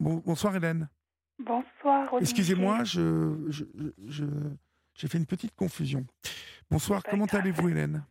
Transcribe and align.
Bon- 0.00 0.22
bonsoir 0.24 0.54
Hélène. 0.56 0.88
Bonsoir. 1.38 2.14
Excusez-moi, 2.20 2.84
je, 2.84 3.46
je, 3.48 3.64
je- 4.06 4.24
j'ai 4.94 5.08
fait 5.08 5.18
une 5.18 5.26
petite 5.26 5.54
confusion. 5.54 6.06
Bonsoir, 6.70 7.02
comment 7.02 7.26
grave. 7.26 7.40
allez-vous 7.40 7.68
Hélène? 7.68 8.04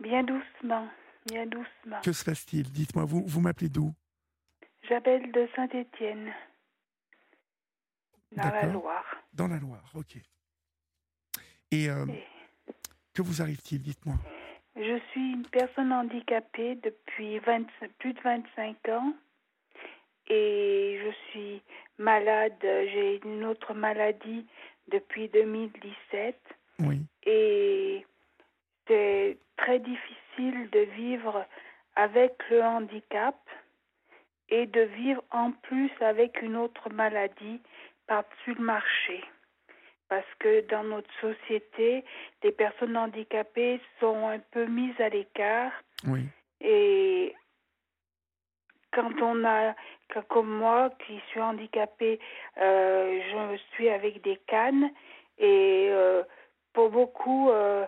Bien 0.00 0.22
doucement, 0.22 0.88
bien 1.26 1.46
doucement. 1.46 2.00
Que 2.02 2.12
se 2.12 2.24
passe-t-il? 2.24 2.70
Dites-moi, 2.70 3.04
vous, 3.04 3.24
vous 3.26 3.40
m'appelez 3.40 3.68
d'où? 3.68 3.92
J'appelle 4.88 5.32
de 5.32 5.48
Saint-Étienne, 5.56 6.32
dans 8.36 8.44
la. 8.48 8.66
Loire. 8.66 9.04
Dans 9.32 9.48
la 9.48 9.58
Loire, 9.58 9.90
ok. 9.94 10.16
Et 11.72 11.90
euh, 11.90 12.06
Et 12.06 12.24
que 13.12 13.20
vous 13.22 13.42
arrive-t-il? 13.42 13.82
Dites-moi. 13.82 14.14
Je 14.76 15.00
suis 15.10 15.32
une 15.32 15.46
personne 15.48 15.92
handicapée 15.92 16.76
depuis 16.76 17.40
20 17.40 17.66
plus 17.98 18.12
de 18.14 18.20
25 18.20 18.88
ans 18.90 19.12
et 20.28 21.00
je 21.02 21.10
suis 21.30 21.62
malade. 21.98 22.54
J'ai 22.62 23.20
une 23.24 23.44
autre 23.44 23.74
maladie 23.74 24.46
depuis 24.88 25.28
2017 25.28 26.40
Oui, 26.80 27.00
et 27.24 28.06
c'est 28.86 29.38
très 29.56 29.78
difficile 29.78 30.70
de 30.70 30.80
vivre 30.80 31.44
avec 31.96 32.32
le 32.50 32.62
handicap 32.62 33.36
et 34.48 34.66
de 34.66 34.80
vivre 34.80 35.22
en 35.30 35.52
plus 35.52 35.90
avec 36.00 36.40
une 36.40 36.56
autre 36.56 36.90
maladie 36.90 37.60
par-dessus 38.06 38.54
le 38.54 38.64
marché. 38.64 39.22
Parce 40.08 40.26
que 40.38 40.66
dans 40.68 40.84
notre 40.84 41.10
société, 41.20 42.02
les 42.42 42.52
personnes 42.52 42.96
handicapées 42.96 43.78
sont 44.00 44.26
un 44.28 44.38
peu 44.38 44.64
mises 44.64 44.98
à 45.00 45.10
l'écart 45.10 45.72
oui, 46.06 46.24
et 46.60 47.34
quand 48.98 49.22
on 49.22 49.44
a, 49.44 49.74
comme 50.28 50.50
moi 50.50 50.90
qui 51.06 51.20
suis 51.28 51.40
handicapée, 51.40 52.18
euh, 52.60 53.20
je 53.30 53.56
suis 53.72 53.88
avec 53.88 54.22
des 54.22 54.36
cannes 54.48 54.90
et 55.38 55.86
euh, 55.90 56.24
pour 56.72 56.90
beaucoup, 56.90 57.50
euh, 57.50 57.86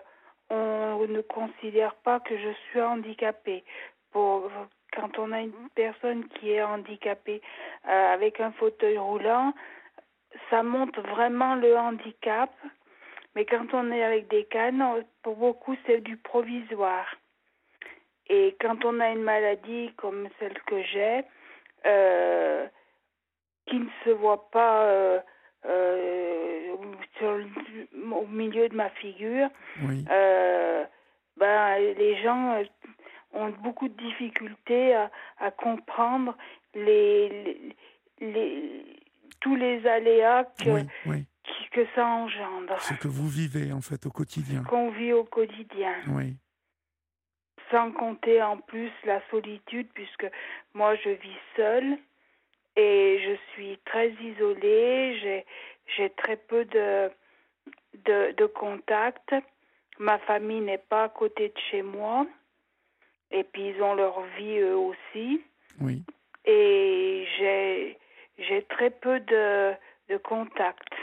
on 0.49 1.05
ne 1.07 1.21
considère 1.21 1.95
pas 1.95 2.21
que 2.21 2.37
je 2.37 2.51
suis 2.69 2.81
handicapée. 2.81 3.65
Pour, 4.11 4.49
quand 4.93 5.19
on 5.19 5.33
a 5.33 5.41
une 5.41 5.69
personne 5.75 6.27
qui 6.29 6.51
est 6.51 6.63
handicapée 6.63 7.41
avec 7.83 8.39
un 8.39 8.51
fauteuil 8.51 8.97
roulant, 8.97 9.53
ça 10.49 10.63
montre 10.63 11.01
vraiment 11.01 11.55
le 11.55 11.77
handicap. 11.77 12.51
Mais 13.35 13.45
quand 13.45 13.73
on 13.73 13.91
est 13.91 14.03
avec 14.03 14.27
des 14.29 14.43
cannes, 14.45 14.83
pour 15.23 15.35
beaucoup, 15.37 15.75
c'est 15.85 16.01
du 16.01 16.17
provisoire. 16.17 17.07
Et 18.33 18.55
quand 18.61 18.85
on 18.85 18.99
a 19.01 19.09
une 19.09 19.23
maladie 19.23 19.91
comme 19.97 20.29
celle 20.39 20.57
que 20.65 20.81
j'ai, 20.83 21.21
euh, 21.85 22.65
qui 23.67 23.75
ne 23.77 23.89
se 24.05 24.09
voit 24.11 24.49
pas 24.51 24.83
euh, 24.85 25.19
euh, 25.65 26.75
sur 27.17 27.31
le- 27.33 28.13
au 28.13 28.25
milieu 28.27 28.69
de 28.69 28.75
ma 28.75 28.89
figure, 28.91 29.49
oui, 29.83 30.05
ben, 31.37 31.77
les 31.97 32.21
gens 32.23 32.61
ont 33.33 33.49
beaucoup 33.63 33.87
de 33.89 33.97
difficultés 34.01 34.93
à, 34.95 35.09
à 35.39 35.51
comprendre 35.51 36.35
les, 36.73 37.29
les, 37.29 37.75
les- 38.33 38.85
tous 39.39 39.55
les 39.55 39.85
aléas 39.87 40.43
que, 40.63 40.69
oui, 40.69 40.81
oui. 41.07 41.25
qui- 41.43 41.69
que 41.71 41.85
ça 41.95 42.05
engendre, 42.05 42.79
Ce 42.79 42.93
que 42.95 43.07
vous 43.07 43.27
vivez 43.27 43.71
en 43.73 43.81
fait 43.81 44.05
au 44.05 44.11
quotidien. 44.11 44.63
qu'on 44.63 44.89
vit 44.91 45.13
au 45.13 45.23
quotidien. 45.23 45.95
Oui, 46.09 46.35
Sans 47.69 47.91
compter 47.91 48.41
en 48.41 48.57
plus 48.57 48.91
la 49.05 49.21
solitude, 49.29 49.87
puisque 49.93 50.27
moi 50.73 50.95
je 50.95 51.09
vis 51.09 51.37
seule 51.55 51.97
et 52.75 53.19
je 53.23 53.35
suis 53.53 53.77
très 53.85 54.09
isolée, 54.11 55.17
j'ai, 55.21 55.45
j'ai 55.95 56.09
très 56.11 56.35
peu 56.37 56.65
de, 56.65 57.09
de, 58.05 58.33
de 58.33 58.45
contacts. 58.45 59.35
Ma 59.99 60.17
famille 60.19 60.61
n'est 60.61 60.77
pas 60.77 61.03
à 61.05 61.09
côté 61.09 61.49
de 61.49 61.59
chez 61.69 61.81
moi. 61.81 62.25
Et 63.31 63.43
puis 63.45 63.69
ils 63.69 63.81
ont 63.81 63.93
leur 63.95 64.21
vie 64.37 64.57
eux 64.57 64.75
aussi. 64.77 65.41
oui. 65.79 66.03
Et 66.43 67.27
j'ai, 67.37 67.97
j'ai 68.39 68.63
très 68.63 68.89
peu 68.89 69.19
de, 69.19 69.73
de 70.09 70.17
contacts. 70.17 70.93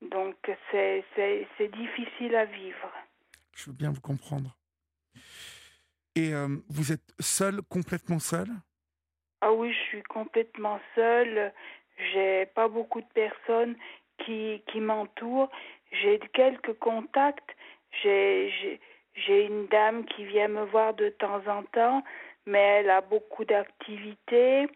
Donc 0.00 0.34
c'est, 0.70 1.04
c'est, 1.14 1.46
c'est 1.58 1.68
difficile 1.68 2.34
à 2.34 2.46
vivre. 2.46 2.90
Je 3.54 3.66
veux 3.70 3.76
bien 3.76 3.92
vous 3.92 4.00
comprendre. 4.00 4.56
Et 6.16 6.32
euh, 6.32 6.48
vous 6.68 6.92
êtes 6.92 7.12
seul, 7.18 7.62
complètement 7.62 8.18
seul? 8.18 8.48
Ah 9.40 9.52
oui, 9.52 9.72
je 9.72 9.88
suis 9.88 10.02
complètement 10.04 10.80
seule. 10.94 11.52
J'ai 12.12 12.46
pas 12.54 12.68
beaucoup 12.68 13.00
de 13.00 13.12
personnes 13.14 13.76
qui, 14.18 14.62
qui 14.68 14.80
m'entourent. 14.80 15.50
J'ai 15.90 16.20
quelques 16.32 16.78
contacts. 16.78 17.56
J'ai 18.02 18.80
une 19.26 19.66
dame 19.66 20.04
qui 20.04 20.24
vient 20.24 20.48
me 20.48 20.64
voir 20.64 20.94
de 20.94 21.08
temps 21.10 21.42
en 21.46 21.62
temps, 21.64 22.02
mais 22.46 22.60
elle 22.80 22.90
a 22.90 23.00
beaucoup 23.00 23.44
d'activités. 23.44 24.68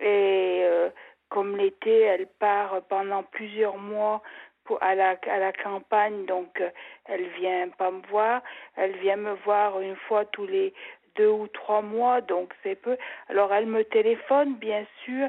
Et 0.00 0.60
euh, 0.64 0.90
comme 1.28 1.56
l'été, 1.56 2.00
elle 2.00 2.26
part 2.26 2.82
pendant 2.88 3.22
plusieurs 3.22 3.78
mois 3.78 4.22
pour, 4.66 4.82
à, 4.82 4.94
la, 4.94 5.16
à 5.30 5.38
la 5.38 5.52
campagne, 5.52 6.26
donc 6.26 6.60
euh, 6.60 6.70
elle 7.06 7.28
vient 7.40 7.68
pas 7.70 7.90
me 7.90 8.02
voir. 8.08 8.42
Elle 8.76 8.96
vient 8.98 9.16
me 9.16 9.34
voir 9.44 9.80
une 9.80 9.96
fois 9.96 10.24
tous 10.26 10.46
les 10.46 10.74
deux 11.16 11.28
ou 11.30 11.48
trois 11.48 11.82
mois, 11.82 12.20
donc 12.20 12.52
c'est 12.62 12.74
peu. 12.76 12.96
Alors 13.28 13.52
elle 13.54 13.66
me 13.66 13.84
téléphone, 13.84 14.56
bien 14.56 14.86
sûr, 15.04 15.28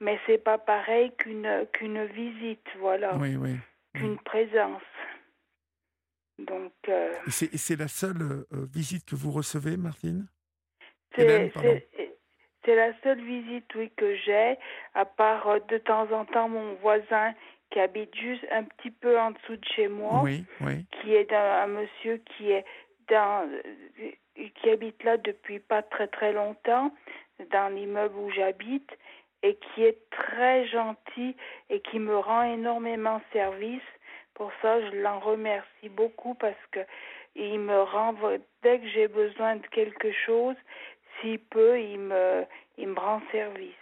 mais 0.00 0.18
c'est 0.26 0.42
pas 0.42 0.58
pareil 0.58 1.12
qu'une 1.18 1.66
qu'une 1.72 2.04
visite, 2.06 2.66
voilà, 2.78 3.16
Oui, 3.16 3.36
oui. 3.36 3.56
qu'une 3.94 4.18
présence. 4.18 4.82
Donc 6.38 6.72
euh, 6.88 7.12
Et 7.26 7.58
c'est 7.58 7.76
la 7.76 7.88
seule 7.88 8.22
euh, 8.22 8.66
visite 8.72 9.04
que 9.06 9.14
vous 9.14 9.30
recevez, 9.30 9.76
Martine? 9.76 10.26
C'est 11.14 12.74
la 12.74 12.92
seule 13.02 13.22
visite, 13.22 13.74
oui, 13.74 13.90
que 13.96 14.16
j'ai, 14.16 14.58
à 14.94 15.04
part 15.04 15.48
euh, 15.48 15.60
de 15.68 15.78
temps 15.78 16.10
en 16.12 16.24
temps 16.24 16.48
mon 16.48 16.74
voisin 16.74 17.32
qui 17.70 17.80
habite 17.80 18.14
juste 18.14 18.46
un 18.50 18.64
petit 18.64 18.90
peu 18.90 19.18
en 19.18 19.32
dessous 19.32 19.56
de 19.56 19.64
chez 19.74 19.88
moi. 19.88 20.20
Oui, 20.22 20.44
oui. 20.60 20.86
qui 20.90 21.14
est 21.14 21.32
un, 21.32 21.62
un 21.62 21.66
monsieur 21.66 22.22
qui 22.36 22.50
est 22.50 22.64
dans 23.08 23.48
euh, 23.48 24.10
qui 24.54 24.70
habite 24.70 25.02
là 25.04 25.16
depuis 25.16 25.60
pas 25.60 25.82
très 25.82 26.08
très 26.08 26.32
longtemps 26.32 26.92
dans 27.50 27.74
l'immeuble 27.74 28.16
où 28.16 28.30
j'habite 28.30 28.90
et 29.42 29.56
qui 29.56 29.84
est 29.84 29.98
très 30.10 30.66
gentil 30.68 31.36
et 31.70 31.80
qui 31.80 31.98
me 31.98 32.16
rend 32.18 32.42
énormément 32.42 33.20
service. 33.32 33.82
Pour 34.34 34.50
ça, 34.60 34.80
je 34.80 34.96
l'en 34.96 35.18
remercie 35.20 35.88
beaucoup 35.88 36.34
parce 36.34 36.54
que 36.72 36.80
il 37.34 37.60
me 37.60 37.82
rend 37.82 38.14
dès 38.62 38.80
que 38.80 38.88
j'ai 38.88 39.08
besoin 39.08 39.56
de 39.56 39.66
quelque 39.68 40.10
chose, 40.12 40.56
s'il 41.20 41.38
peut, 41.38 41.80
il 41.80 41.98
me 41.98 42.44
il 42.78 42.88
me 42.88 42.98
rend 42.98 43.20
service. 43.32 43.74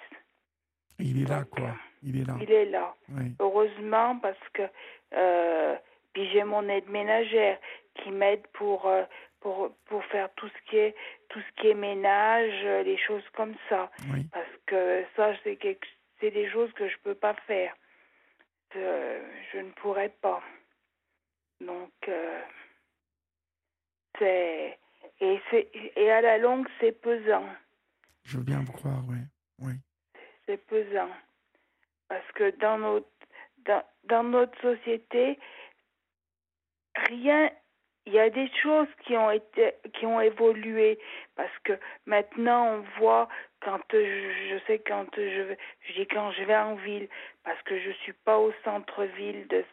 Il 0.99 1.23
est 1.23 1.29
là, 1.29 1.45
quoi. 1.51 1.75
Il 2.05 2.21
est 2.21 2.25
là. 2.25 2.37
Il 2.41 2.53
est 2.53 2.67
là 2.67 2.95
Oui, 3.09 3.33
heureusement 3.41 4.19
parce 4.19 4.49
que 4.53 4.63
euh, 5.15 5.75
puis 6.13 6.29
j'ai 6.31 6.45
mon 6.45 6.69
aide 6.69 6.89
ménagère 6.89 7.59
qui 7.97 8.11
m'aide 8.11 8.47
pour 8.53 8.87
euh, 8.87 9.05
pour 9.41 9.71
pour 9.87 10.05
faire 10.07 10.29
tout 10.35 10.49
ce 10.49 10.71
qui 10.71 10.77
est 10.77 10.95
tout 11.31 11.41
ce 11.41 11.61
qui 11.61 11.69
est 11.69 11.75
ménage 11.75 12.61
euh, 12.65 12.83
les 12.83 12.99
choses 12.99 13.27
comme 13.35 13.55
ça 13.69 13.91
oui. 14.13 14.27
parce 14.33 14.57
que 14.67 15.05
ça 15.17 15.33
c'est 15.43 15.57
quelque 15.57 15.87
c'est 16.21 16.31
des 16.31 16.49
choses 16.51 16.73
que 16.75 16.89
je 16.89 16.99
peux 17.03 17.15
pas 17.15 17.35
faire 17.47 17.75
Euh, 18.77 19.23
je 19.53 19.59
ne 19.61 19.71
pourrais 19.81 20.13
pas 20.21 20.43
donc 21.61 21.93
c'est 24.19 24.79
et 25.21 25.41
c'est 25.51 25.71
et 25.97 26.11
à 26.11 26.21
la 26.21 26.39
longue 26.39 26.67
c'est 26.81 26.93
pesant 27.01 27.47
Je 28.25 28.37
veux 28.39 28.45
bien 28.45 28.61
vous 28.67 28.73
croire, 28.73 29.03
oui. 29.09 29.19
Oui, 29.61 29.75
c'est 30.47 30.59
pesant. 30.67 31.11
Parce 32.09 32.31
que 32.35 32.51
dans 32.59 32.79
notre, 32.79 33.07
dans, 33.65 33.83
dans 34.05 34.23
notre 34.25 34.61
société, 34.61 35.39
rien, 37.09 37.51
il 38.07 38.13
y 38.13 38.19
a 38.19 38.29
des 38.31 38.51
choses 38.63 38.89
qui 39.07 39.17
ont 39.17 39.31
été, 39.31 39.73
qui 39.95 40.07
ont 40.07 40.21
évolué. 40.21 40.99
Parce 41.37 41.57
que 41.65 41.73
maintenant, 42.07 42.75
on 42.77 43.01
voit 43.01 43.29
quand 43.63 43.81
je, 43.93 43.99
je 44.51 44.59
sais 44.67 44.79
quand 44.81 45.07
je 45.17 45.43
vais, 45.43 45.59
je 45.81 45.93
dis 45.95 46.07
quand 46.07 46.31
je 46.33 46.45
vais 46.45 46.57
en 46.57 46.75
ville, 46.75 47.09
parce 47.45 47.61
que 47.63 47.79
je 47.79 47.91
suis 48.03 48.13
pas 48.13 48.39
au 48.39 48.53
centre-ville 48.65 49.47
de, 49.49 49.65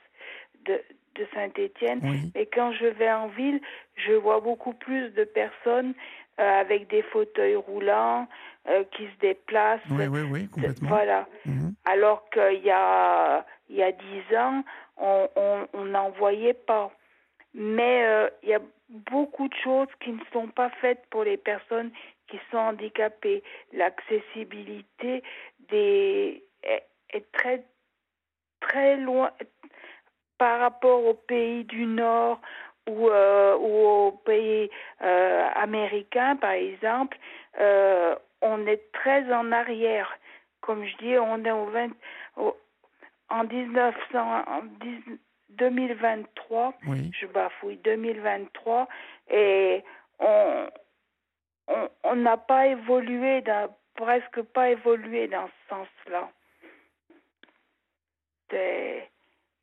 de, 0.66 0.82
de 1.16 1.28
Saint-Étienne. 1.34 2.00
oui, 2.04 2.32
Et 2.36 2.46
quand 2.46 2.72
je 2.74 2.86
vais 2.86 3.12
en 3.12 3.28
ville, 3.28 3.60
je 3.96 4.14
vois 4.14 4.40
beaucoup 4.40 4.74
plus 4.74 5.10
de 5.10 5.26
personnes 5.26 5.94
euh, 6.40 6.62
avec 6.62 6.88
des 6.90 7.02
fauteuils 7.04 7.56
roulants 7.56 8.28
euh, 8.68 8.84
qui 8.96 9.06
se 9.06 9.20
déplacent. 9.20 9.82
oui, 9.90 10.08
oui, 10.08 10.22
oui, 10.22 10.48
complètement. 10.48 10.90
Voilà. 10.90 11.28
Mhm. 11.46 11.74
Alors 11.86 12.30
qu'il 12.30 12.64
y 12.64 12.72
a 12.72 13.46
il 13.70 13.76
y 13.76 13.84
a 13.84 13.92
dix 13.92 14.36
ans, 14.36 14.64
on 14.98 15.28
on 15.36 15.68
on 15.74 15.86
n'en 15.86 16.10
voyait 16.12 16.54
pas. 16.54 16.92
Mais 17.54 18.06
euh, 18.06 18.30
il 18.44 18.50
y 18.50 18.54
a 18.54 18.62
beaucoup 19.12 19.48
de 19.48 19.54
choses 19.56 19.90
qui 20.02 20.12
ne 20.12 20.24
sont 20.32 20.48
pas 20.48 20.70
faites 20.82 21.04
pour 21.10 21.24
les 21.24 21.38
personnes 21.38 21.92
qui 22.30 22.40
sont 22.50 22.58
handicapés. 22.58 23.44
L'accessibilité 23.74 25.24
des 25.70 26.44
est, 26.64 26.86
est 27.10 27.32
très 27.34 27.64
très 28.62 28.98
loin 28.98 29.32
par 30.38 30.60
rapport 30.60 31.06
aux 31.06 31.14
pays 31.14 31.66
du 31.66 31.86
Nord 31.86 32.40
ou, 32.88 33.10
euh, 33.10 33.56
ou 33.58 33.88
aux 33.88 34.12
pays 34.12 34.70
euh, 35.02 35.48
américains, 35.56 36.36
par 36.36 36.52
exemple, 36.52 37.18
euh, 37.60 38.16
on 38.42 38.66
est 38.68 38.92
très 38.92 39.32
en 39.34 39.52
arrière. 39.52 40.18
Comme 40.62 40.86
je 40.86 40.98
dis, 40.98 41.18
on 41.18 41.44
est 41.46 41.52
au 41.52 41.66
20, 41.66 41.92
au- 42.38 42.58
en 43.30 43.44
1900, 43.44 44.44
en 44.48 44.62
10 44.82 45.04
2023, 45.50 46.74
Oui. 46.88 47.12
je 47.14 47.26
bafouille 47.28 47.78
2023, 47.78 48.88
et 49.30 49.84
on 50.20 50.68
on 51.68 51.90
on 52.04 52.16
n'a 52.16 52.38
pas 52.38 52.68
évolué, 52.68 53.42
dans, 53.42 53.74
presque 53.96 54.42
pas 54.42 54.70
évolué 54.72 55.28
dans 55.28 55.48
ce 55.48 55.70
sens-là. 55.70 56.30
C'est- 58.50 59.11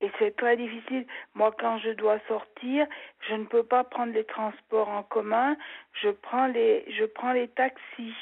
Et 0.00 0.10
c'est 0.18 0.36
très 0.36 0.56
difficile. 0.56 1.06
Moi, 1.34 1.52
quand 1.58 1.78
je 1.78 1.90
dois 1.90 2.20
sortir, 2.28 2.86
je 3.28 3.34
ne 3.34 3.44
peux 3.44 3.64
pas 3.64 3.82
prendre 3.82 4.12
les 4.12 4.24
transports 4.24 4.88
en 4.88 5.02
commun. 5.02 5.56
Je 6.02 6.10
prends 6.10 6.46
les, 6.46 6.84
je 6.92 7.04
prends 7.04 7.32
les 7.32 7.48
taxis. 7.48 8.14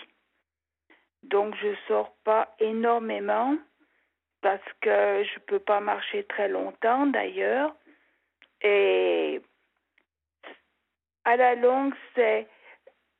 Donc, 1.22 1.54
je 1.56 1.74
sors 1.86 2.14
pas 2.24 2.54
énormément 2.60 3.56
parce 4.40 4.72
que 4.80 5.24
je 5.24 5.38
peux 5.40 5.58
pas 5.58 5.80
marcher 5.80 6.24
très 6.24 6.48
longtemps 6.48 7.06
d'ailleurs. 7.06 7.74
Et 8.62 9.42
à 11.24 11.36
la 11.36 11.56
longue, 11.56 11.94
c'est, 12.14 12.46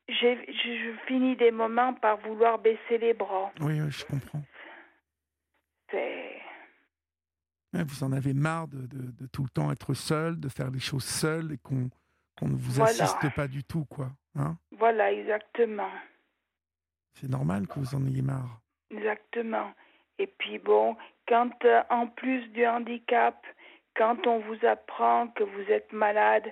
j'ai, 0.09 0.38
je, 0.47 0.93
finis 1.06 1.37
des 1.37 1.50
moments 1.50 1.93
par 1.93 2.17
vouloir 2.19 2.59
baisser 2.59 2.99
les 2.99 3.12
bras. 3.12 3.52
Oui, 3.61 3.81
oui, 3.81 3.91
je 3.91 4.05
comprends. 4.05 4.43
C'est, 5.91 6.41
vous 7.72 8.04
en 8.04 8.12
avez 8.12 8.32
marre 8.34 8.68
de, 8.68 8.86
de- 8.86 9.10
de 9.12 9.26
tout 9.26 9.42
le 9.42 9.48
temps 9.50 9.70
être 9.70 9.94
seul, 9.94 10.38
de 10.40 10.48
faire 10.48 10.70
les 10.70 10.78
choses 10.80 11.04
seul 11.04 11.52
et 11.52 11.58
qu'on 11.58 11.76
ne 12.42 12.56
vous 12.56 12.72
Voilà. 12.72 12.90
assiste 12.90 13.34
pas 13.34 13.48
du 13.48 13.64
tout, 13.64 13.84
quoi. 13.84 14.10
Hein? 14.38 14.56
Voilà, 14.72 15.12
exactement. 15.12 15.90
C'est 17.14 17.28
normal 17.30 17.66
que 17.66 17.78
vous 17.78 17.94
en 17.94 18.04
ayez 18.06 18.22
marre. 18.22 18.60
Exactement. 18.90 19.72
Et 20.18 20.26
puis 20.26 20.58
bon, 20.58 20.96
quand 21.28 21.50
euh, 21.64 21.82
en 21.90 22.06
plus 22.06 22.46
du 22.48 22.66
handicap, 22.66 23.36
quand 23.96 24.26
on 24.26 24.38
vous 24.40 24.64
apprend 24.66 25.28
que 25.28 25.42
vous 25.44 25.70
êtes 25.70 25.92
malade 25.92 26.44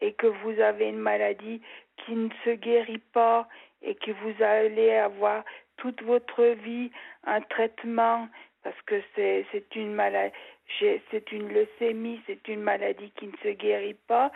et 0.00 0.14
que 0.14 0.26
vous 0.26 0.60
avez 0.60 0.88
une 0.88 0.98
maladie 0.98 1.60
qui 2.04 2.12
ne 2.14 2.28
se 2.44 2.50
guérit 2.54 3.02
pas 3.12 3.48
et 3.82 3.94
que 3.94 4.10
vous 4.10 4.42
allez 4.42 4.92
avoir 4.94 5.44
toute 5.76 6.02
votre 6.02 6.42
vie 6.64 6.90
un 7.24 7.40
traitement 7.42 8.28
parce 8.66 8.82
que 8.82 9.00
c'est 9.14 9.46
c'est 9.52 9.76
une 9.76 9.94
maladie 9.94 10.34
c'est 10.80 11.30
une 11.30 11.52
leucémie, 11.52 12.20
c'est 12.26 12.48
une 12.48 12.62
maladie 12.62 13.12
qui 13.16 13.28
ne 13.28 13.36
se 13.44 13.50
guérit 13.50 13.96
pas, 14.08 14.32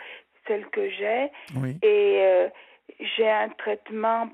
celle 0.47 0.65
que 0.67 0.89
j'ai. 0.89 1.29
Oui, 1.57 1.75
et 1.81 2.21
euh, 2.21 2.47
j'ai 3.17 3.29
un 3.29 3.49
traitement 3.49 4.29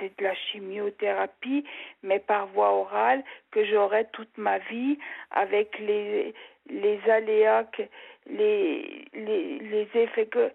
c'est 0.00 0.18
de 0.18 0.24
la 0.24 0.34
chimiothérapie 0.34 1.64
mais 2.02 2.18
par 2.18 2.46
voie 2.46 2.72
orale 2.72 3.22
que 3.50 3.62
j'aurai 3.66 4.06
toute 4.12 4.38
ma 4.38 4.56
vie 4.58 4.98
avec 5.30 5.78
les 5.80 6.32
les 6.70 6.98
aléas 7.10 7.64
que 7.64 7.82
les 8.26 9.04
les, 9.12 9.58
les 9.58 9.88
effets 9.94 10.26
que 10.26 10.50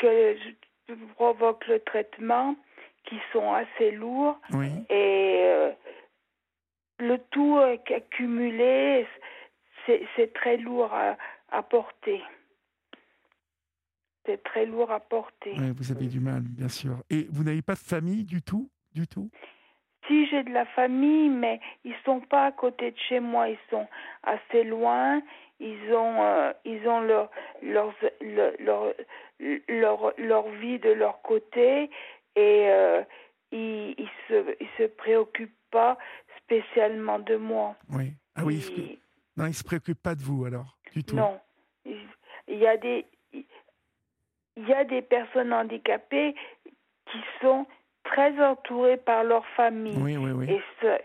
que 0.00 0.36
provoque 1.14 1.68
le 1.68 1.78
traitement 1.78 2.56
qui 3.04 3.18
sont 3.32 3.52
assez 3.52 3.92
lourds. 3.92 4.38
Oui. 4.52 4.70
et 4.90 5.42
euh, 5.44 5.72
le 7.02 7.18
tout 7.30 7.58
accumulé 7.58 9.06
c'est 9.86 10.32
très 10.32 10.56
lourd 10.56 10.92
à, 10.92 11.16
à 11.50 11.62
porter 11.62 12.22
c'est 14.24 14.42
très 14.42 14.66
lourd 14.66 14.90
à 14.90 15.00
porter 15.00 15.54
vous 15.76 15.90
avez 15.90 16.06
du 16.06 16.20
mal, 16.20 16.42
bien 16.42 16.68
sûr. 16.68 16.96
Et 17.10 17.26
vous 17.30 17.44
n'avez 17.44 17.62
pas 17.62 17.74
de 17.74 17.78
famille 17.80 18.24
du 18.24 18.42
tout 18.42 18.68
Du 18.94 19.06
tout? 19.06 19.30
Si 20.06 20.26
j'ai 20.26 20.42
de 20.42 20.50
la 20.50 20.66
famille, 20.66 21.28
mais 21.28 21.60
ils 21.84 21.94
sont 22.04 22.20
pas 22.20 22.46
à 22.46 22.52
côté 22.52 22.90
de 22.90 22.98
chez 23.08 23.20
moi, 23.20 23.48
ils 23.48 23.58
sont 23.70 23.86
assez 24.22 24.64
loin. 24.64 25.22
Ils 25.60 25.94
ont, 25.94 26.22
euh, 26.22 26.52
ils 26.64 26.88
ont 26.88 27.00
leur, 27.00 27.30
leur, 27.62 27.94
leur, 28.20 28.94
leur, 29.68 30.12
leur 30.18 30.48
vie 30.50 30.80
de 30.80 30.90
leur 30.90 31.22
côté 31.22 31.88
et 32.34 32.68
euh, 32.68 33.02
ils, 33.52 33.94
ils 33.96 34.10
se, 34.26 34.56
ils 34.60 34.68
se 34.76 34.84
préoccupent 34.84 35.54
pas 35.70 35.98
spécialement 36.44 37.18
de 37.18 37.36
moi. 37.36 37.76
Oui. 37.90 38.12
Ah 38.36 38.44
oui, 38.44 38.56
il 38.56 38.62
se- 38.62 38.70
Ils- 38.72 38.98
non, 39.36 39.44
il 39.46 39.48
ne 39.48 39.52
se 39.54 39.64
préoccupe 39.64 40.02
pas 40.02 40.14
de 40.14 40.22
vous 40.22 40.44
alors, 40.44 40.76
du 40.92 41.04
tout. 41.04 41.16
non, 41.16 41.38
il 41.84 42.58
y 42.58 42.66
a 42.66 42.76
des, 42.76 43.06
il 43.32 44.68
y 44.68 44.72
a 44.74 44.84
des 44.84 45.02
personnes 45.02 45.52
handicapées 45.52 46.34
qui 47.06 47.18
sont 47.40 47.66
très 48.04 48.38
entourées 48.44 48.96
par 48.98 49.24
leur 49.24 49.46
famille. 49.48 49.96
Oui, 49.98 50.16
oui, 50.16 50.30
oui. 50.32 50.50
Et 50.50 50.62
ça, 50.80 50.98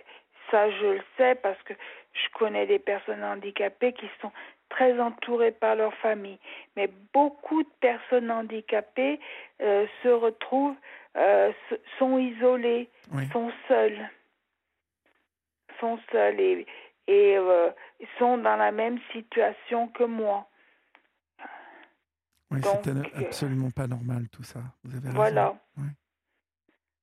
ça, 0.52 0.70
je 0.72 0.86
le 0.96 1.02
sais 1.18 1.36
parce 1.36 1.62
que 1.64 1.74
je 2.14 2.30
connais 2.38 2.66
des 2.66 2.80
personnes 2.80 3.24
handicapées 3.24 3.94
qui 3.94 4.08
sont 4.22 4.32
très 4.70 5.00
entourées 5.00 5.52
par 5.52 5.76
leur 5.76 5.94
famille. 5.96 6.40
Mais 6.76 6.90
beaucoup 7.14 7.64
de 7.64 7.70
personnes 7.80 8.30
handicapées 8.32 9.20
euh, 9.62 9.86
se 10.04 10.10
retrouvent, 10.10 10.76
euh, 11.16 11.52
sont 12.00 12.18
isolées, 12.18 12.90
sont 13.32 13.52
seules. 13.68 14.10
Sont 15.80 16.00
seules 16.12 16.40
et, 16.40 16.66
et 17.08 17.38
euh, 17.38 17.70
sont 18.18 18.38
dans 18.38 18.56
la 18.56 18.72
même 18.72 19.00
situation 19.12 19.88
que 19.90 20.04
moi. 20.04 20.48
Oui, 22.50 22.62
c'est 22.64 22.88
euh, 22.88 23.04
absolument 23.26 23.72
pas 23.72 23.88
normal 23.88 24.28
tout 24.30 24.44
ça. 24.44 24.60
Vous 24.84 24.96
avez 24.96 25.08
raison. 25.08 25.16
Voilà. 25.16 25.56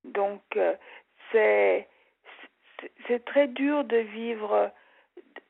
Donc, 0.04 0.42
euh, 0.56 0.74
c'est 1.32 1.88
très 3.24 3.48
dur 3.48 3.84
de 3.84 3.98
vivre 3.98 4.72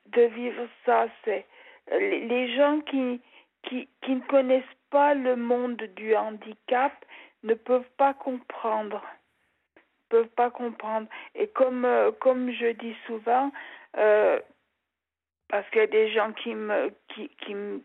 de 0.07 0.23
vivre 0.23 0.67
ça. 0.85 1.07
C'est 1.25 1.47
les 1.91 2.27
les 2.27 2.57
gens 2.57 2.81
qui, 2.81 3.21
qui 3.63 3.89
qui 4.03 4.15
ne 4.15 4.21
connaissent 4.21 4.65
pas 4.91 5.15
le 5.15 5.37
monde 5.37 5.83
du 5.97 6.15
handicap 6.15 6.93
ne 7.43 7.55
peuvent 7.55 7.91
pas 7.97 8.15
comprendre, 8.15 9.03
peuvent 10.15 10.37
pas 10.37 10.51
comprendre. 10.51 11.09
Et 11.35 11.49
comme 11.49 11.85
euh, 11.85 12.13
comme 12.13 12.51
je 12.53 12.71
dis 12.73 12.97
souvent, 13.07 13.51
euh, 13.97 14.39
parce 15.49 15.69
qu'il 15.71 15.81
y 15.81 15.85
a 15.85 15.89
des 15.89 16.09
gens 16.13 16.33
qui 16.33 16.55
me 16.55 16.93
qui 17.09 17.29
qui 17.41 17.55
me 17.55 17.83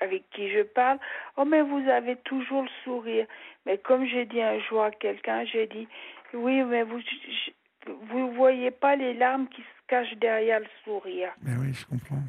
avec 0.00 0.28
qui 0.30 0.50
je 0.50 0.62
parle, 0.62 0.98
oh 1.36 1.44
mais 1.44 1.62
vous 1.62 1.88
avez 1.88 2.16
toujours 2.16 2.62
le 2.62 2.68
sourire. 2.82 3.26
Mais 3.64 3.78
comme 3.78 4.04
j'ai 4.06 4.26
dit 4.26 4.42
un 4.42 4.58
jour 4.58 4.82
à 4.82 4.90
quelqu'un, 4.90 5.44
j'ai 5.44 5.66
dit, 5.68 5.86
oui, 6.34 6.62
mais 6.64 6.82
vous 6.82 7.00
je- 7.00 7.92
vous 8.10 8.32
voyez 8.32 8.70
pas 8.70 8.96
les 8.96 9.14
larmes 9.14 9.48
qui 9.48 9.62
se 9.62 9.82
cachent 9.86 10.16
derrière 10.16 10.60
le 10.60 10.66
sourire. 10.84 11.32
Mais 11.42 11.56
oui, 11.60 11.72
je 11.72 11.86
comprends. 11.86 12.24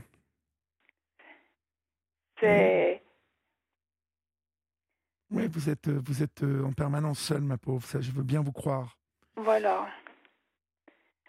C'est 2.40 3.02
Oui, 5.32 5.48
vous 5.48 5.70
êtes, 5.70 5.88
vous 5.90 6.22
êtes 6.22 6.44
euh, 6.44 6.64
en 6.64 6.74
permanence 6.74 7.20
seule, 7.20 7.42
ma 7.42 7.58
pauvre. 7.58 7.84
Ça, 7.86 8.00
je 8.00 8.12
veux 8.12 8.24
bien 8.24 8.42
vous 8.42 8.52
croire. 8.52 8.96
Voilà. 9.36 9.88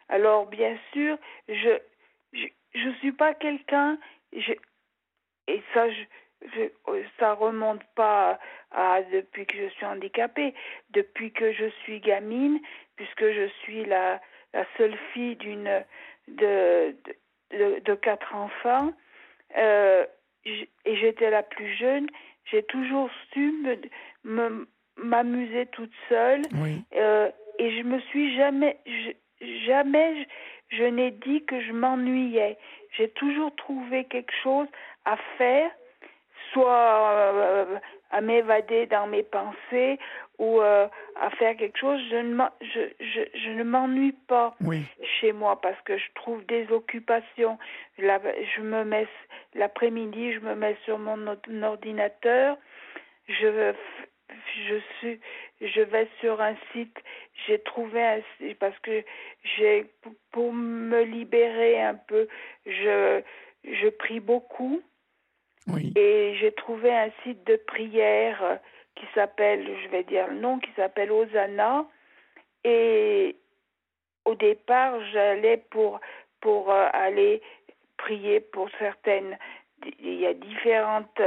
Alors 0.08 0.46
bien 0.46 0.76
sûr, 0.92 1.18
je 1.48 1.78
je 2.32 2.46
je 2.75 2.90
suis 3.00 3.12
pas 3.12 3.34
quelqu'un 3.34 3.98
je 4.32 4.52
et 5.48 5.62
ça 5.75 5.88
je, 5.90 6.02
je 6.54 7.02
ça 7.18 7.34
remonte 7.34 7.82
pas 7.94 8.38
à 8.70 9.02
depuis 9.02 9.46
que 9.46 9.56
je 9.56 9.68
suis 9.75 9.86
handicapée, 9.86 10.54
depuis 10.90 11.32
que 11.32 11.52
je 11.52 11.68
suis 11.82 12.00
gamine, 12.00 12.60
puisque 12.96 13.25
je 13.25 13.48
suis 13.62 13.84
la 13.84 14.20
la 14.52 14.64
seule 14.76 14.96
fille 15.12 15.36
d'une 15.36 15.84
de, 16.28 16.94
de, 17.50 17.56
de, 17.58 17.80
de 17.80 17.94
quatre 17.94 18.34
enfants 18.34 18.92
euh, 19.56 20.06
et 20.44 20.96
j'étais 20.96 21.30
la 21.30 21.42
plus 21.42 21.75
jeune, 21.75 22.08
j'ai 22.44 22.62
toujours 22.64 23.10
su 23.32 23.52
me 23.62 23.76
me- 24.25 24.68
m'amuser 24.96 25.66
toute 25.66 25.92
seule. 26.08 26.42
Oui, 26.54 26.82
euh, 26.94 27.30
et 27.58 27.70
je 27.78 27.82
me 27.82 27.98
suis 28.00 28.36
jamais, 28.36 28.76
je- 28.86 29.46
jamais, 29.66 30.25
je, 30.70 30.76
je 30.78 30.84
n'ai 30.84 31.10
dit 31.10 31.44
que 31.44 31.60
je 31.60 31.72
m'ennuyais. 31.72 32.56
J'ai 32.96 33.08
toujours 33.10 33.54
trouvé 33.56 34.04
quelque 34.04 34.32
chose 34.42 34.68
à 35.04 35.16
faire, 35.38 35.70
soit 36.52 37.10
euh, 37.12 37.78
à 38.10 38.20
m'évader 38.20 38.86
dans 38.86 39.06
mes 39.06 39.22
pensées 39.22 39.98
ou 40.38 40.60
euh, 40.60 40.86
à 41.20 41.30
faire 41.30 41.56
quelque 41.56 41.78
chose. 41.78 42.00
Je 42.10 42.16
ne, 42.16 42.42
je, 42.60 42.80
je, 43.00 43.20
je 43.38 43.50
ne 43.50 43.64
m'ennuie 43.64 44.14
pas 44.28 44.54
oui, 44.62 44.82
chez 45.20 45.32
moi 45.32 45.60
parce 45.60 45.80
que 45.82 45.96
je 45.98 46.04
trouve 46.14 46.44
des 46.46 46.70
occupations. 46.70 47.58
La- 47.98 48.20
je 48.56 48.60
me 48.62 48.84
mets 48.84 49.06
l'après-midi, 49.54 50.32
je 50.34 50.40
me 50.40 50.54
mets 50.54 50.76
sur 50.84 50.98
mon 50.98 51.26
ord- 51.26 51.36
ordinateur. 51.70 52.56
Je, 53.28 53.72
je 54.68 54.76
suis, 54.98 55.20
je 55.60 55.80
vais 55.80 56.08
sur 56.20 56.40
un 56.40 56.54
site, 56.72 56.96
j'ai 57.46 57.58
trouvé 57.60 58.02
un 58.02 58.20
parce 58.58 58.78
que 58.80 59.02
j'ai 59.56 59.86
pour 60.32 60.52
me 60.52 61.02
libérer 61.02 61.80
un 61.80 61.94
peu, 61.94 62.28
je 62.66 63.22
je 63.64 63.88
prie 63.88 64.20
beaucoup. 64.20 64.82
Oui. 65.68 65.92
Et 65.96 66.36
j'ai 66.38 66.52
trouvé 66.52 66.92
un 66.92 67.10
site 67.25 67.44
de 67.46 67.56
prière 67.56 68.60
qui 68.94 69.06
s'appelle, 69.14 69.66
je 69.82 69.88
vais 69.88 70.04
dire 70.04 70.28
le 70.28 70.36
nom, 70.38 70.60
qui 70.60 70.70
s'appelle 70.76 71.10
Osana. 71.10 71.84
Et 72.62 73.36
au 74.25 74.34
départ, 74.34 74.94
j'allais 75.12 75.56
pour 75.70 76.00
pour 76.40 76.70
euh, 76.70 76.88
aller 76.92 77.42
prier 77.96 78.40
pour 78.40 78.68
certaines. 78.78 79.36
Il 80.00 80.14
y 80.14 80.26
a 80.26 80.34
différentes 80.34 81.20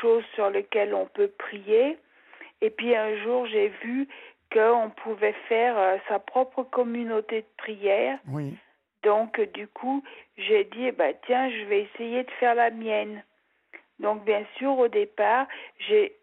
choses 0.00 0.24
sur 0.34 0.50
lesquelles 0.50 0.94
on 0.94 1.06
peut 1.06 1.28
prier. 1.28 1.98
Et 2.62 2.70
puis 2.70 2.94
un 2.96 3.16
jour, 3.22 3.46
j'ai 3.46 3.68
vu 3.82 4.08
qu'on 4.52 4.90
pouvait 4.90 5.34
faire 5.48 5.76
euh, 5.76 5.96
sa 6.08 6.18
propre 6.18 6.62
communauté 6.62 7.42
de 7.42 7.46
prière. 7.56 8.18
Oui. 8.28 8.54
Donc, 9.02 9.40
du 9.52 9.66
coup, 9.66 10.04
j'ai 10.36 10.64
dit, 10.64 10.86
eh 10.86 10.92
ben, 10.92 11.12
tiens, 11.26 11.50
je 11.50 11.64
vais 11.64 11.82
essayer 11.82 12.22
de 12.22 12.30
faire 12.32 12.54
la 12.54 12.70
mienne. 12.70 13.24
Donc, 13.98 14.24
bien 14.24 14.44
sûr, 14.56 14.78
au 14.78 14.86
départ, 14.86 15.48
j'ai, 15.78 16.14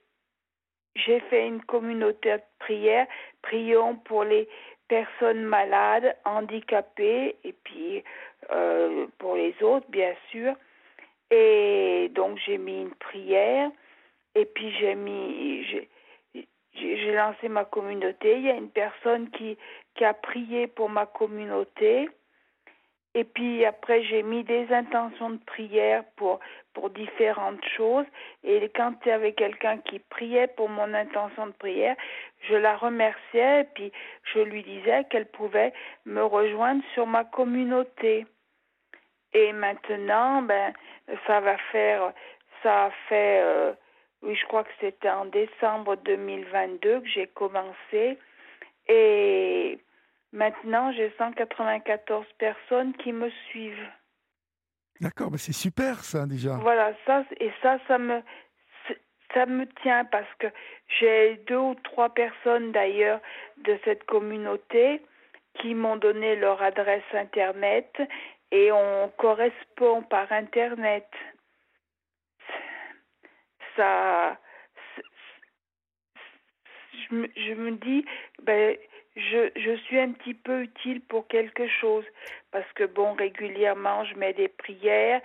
j'ai 0.95 1.19
fait 1.21 1.45
une 1.45 1.61
communauté 1.61 2.31
de 2.31 2.41
prière. 2.59 3.05
Prions 3.41 3.95
pour 3.95 4.23
les 4.23 4.47
personnes 4.87 5.43
malades, 5.43 6.15
handicapées, 6.23 7.35
et 7.43 7.53
puis 7.63 8.03
euh, 8.51 9.07
pour 9.17 9.35
les 9.35 9.53
autres, 9.61 9.89
bien 9.89 10.13
sûr. 10.31 10.55
Et 11.31 12.09
donc, 12.15 12.39
j'ai 12.45 12.57
mis 12.57 12.81
une 12.81 12.95
prière. 12.95 13.69
Et 14.35 14.45
puis, 14.45 14.71
j'ai 14.79 14.95
mis, 14.95 15.65
j'ai, 16.73 17.13
lancé 17.13 17.49
ma 17.49 17.65
communauté. 17.65 18.37
Il 18.37 18.43
y 18.43 18.49
a 18.49 18.55
une 18.55 18.69
personne 18.69 19.29
qui, 19.31 19.57
qui 19.95 20.05
a 20.05 20.13
prié 20.13 20.67
pour 20.67 20.89
ma 20.89 21.05
communauté. 21.05 22.09
Et 23.15 23.23
puis 23.23 23.65
après, 23.65 24.03
j'ai 24.03 24.21
mis 24.21 24.43
des 24.43 24.71
intentions 24.71 25.31
de 25.31 25.43
prière 25.45 26.03
pour, 26.15 26.39
différentes 26.95 27.63
choses. 27.75 28.05
Et 28.43 28.69
quand 28.73 28.93
il 29.03 29.09
y 29.09 29.11
avait 29.11 29.33
quelqu'un 29.33 29.79
qui 29.79 29.99
priait 29.99 30.47
pour 30.47 30.69
mon 30.69 30.93
intention 30.93 31.47
de 31.47 31.51
prière, 31.51 31.97
je 32.47 32.55
la 32.55 32.77
remerciais 32.77 33.61
et 33.61 33.63
puis 33.75 33.91
je 34.33 34.39
lui 34.39 34.63
disais 34.63 35.03
qu'elle 35.09 35.25
pouvait 35.25 35.73
me 36.05 36.23
rejoindre 36.23 36.81
sur 36.93 37.05
ma 37.05 37.25
communauté. 37.25 38.25
Et 39.33 39.51
maintenant, 39.51 40.41
ben, 40.41 40.73
ça 41.27 41.41
va 41.41 41.57
faire, 41.71 42.13
ça 42.63 42.91
fait, 43.09 43.41
euh, 43.43 43.73
oui, 44.21 44.35
je 44.35 44.45
crois 44.47 44.63
que 44.63 44.71
c'était 44.79 45.09
en 45.09 45.25
décembre 45.25 45.95
2022 45.97 47.01
que 47.01 47.07
j'ai 47.07 47.27
commencé. 47.27 48.17
Et 48.87 49.79
maintenant, 50.33 50.91
j'ai 50.91 51.13
194 51.17 52.25
personnes 52.37 52.93
qui 52.95 53.13
me 53.13 53.29
suivent. 53.49 53.87
D'accord, 54.99 55.31
c'est 55.37 55.53
super 55.53 56.03
ça 56.03 56.25
déjà. 56.25 56.55
Voilà, 56.55 56.93
ça, 57.05 57.23
et 57.39 57.51
ça, 57.61 57.79
ça 57.87 57.97
me, 57.97 58.21
ça 59.33 59.45
me 59.45 59.65
tient 59.81 60.03
parce 60.05 60.33
que 60.39 60.47
j'ai 60.99 61.39
deux 61.47 61.57
ou 61.57 61.75
trois 61.75 62.09
personnes 62.09 62.71
d'ailleurs 62.73 63.21
de 63.63 63.79
cette 63.85 64.03
communauté 64.03 65.01
qui 65.55 65.73
m'ont 65.73 65.97
donné 65.97 66.35
leur 66.35 66.61
adresse 66.61 67.03
internet 67.13 67.89
et 68.51 68.71
on 68.71 69.09
correspond 69.17 70.01
par 70.03 70.31
internet 70.31 71.07
je 77.09 77.53
me, 77.53 77.71
dis, 77.71 78.05
ben, 78.43 78.77
je, 79.15 79.49
je 79.55 79.75
suis 79.83 79.99
un 79.99 80.11
petit 80.11 80.33
peu 80.33 80.61
utile 80.63 81.01
pour 81.01 81.27
quelque 81.27 81.67
chose. 81.67 82.05
Parce 82.51 82.71
que 82.73 82.83
bon 82.83 83.13
régulièrement 83.13 84.05
je 84.05 84.15
mets 84.15 84.33
des 84.33 84.47
prières, 84.47 85.21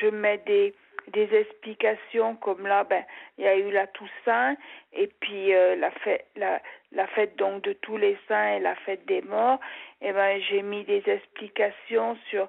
je 0.00 0.06
mets 0.06 0.38
des 0.38 0.74
des 1.08 1.34
explications 1.34 2.36
comme 2.36 2.66
là 2.66 2.84
ben 2.84 3.04
il 3.36 3.44
y 3.44 3.48
a 3.48 3.56
eu 3.56 3.70
la 3.72 3.88
Toussaint 3.88 4.56
et 4.92 5.08
puis 5.20 5.52
euh, 5.52 5.74
la 5.76 5.90
fête 5.90 6.26
la 6.36 6.62
la 6.92 7.06
fête 7.08 7.36
donc 7.36 7.62
de 7.62 7.72
tous 7.72 7.96
les 7.96 8.16
saints 8.28 8.56
et 8.56 8.60
la 8.60 8.76
fête 8.76 9.04
des 9.06 9.20
morts. 9.22 9.58
Et 10.00 10.12
ben 10.12 10.40
j'ai 10.48 10.62
mis 10.62 10.84
des 10.84 11.02
explications 11.06 12.16
sur 12.30 12.48